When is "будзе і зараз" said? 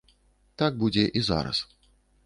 0.85-1.57